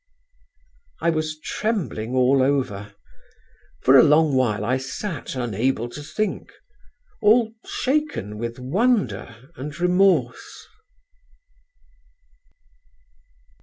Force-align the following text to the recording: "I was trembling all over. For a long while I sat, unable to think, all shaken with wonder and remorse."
"I 0.99 1.11
was 1.11 1.39
trembling 1.39 2.15
all 2.15 2.41
over. 2.41 2.95
For 3.83 3.95
a 3.95 4.01
long 4.03 4.33
while 4.33 4.65
I 4.65 4.77
sat, 4.77 5.35
unable 5.35 5.87
to 5.89 6.01
think, 6.01 6.51
all 7.21 7.53
shaken 7.67 8.39
with 8.39 8.57
wonder 8.57 9.51
and 9.55 9.79
remorse." 9.79 10.65